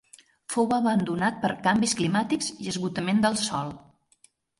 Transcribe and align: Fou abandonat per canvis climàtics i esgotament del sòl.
Fou 0.51 0.69
abandonat 0.77 1.35
per 1.43 1.51
canvis 1.67 1.93
climàtics 1.99 2.47
i 2.65 2.71
esgotament 2.73 3.21
del 3.27 3.39
sòl. 3.43 3.71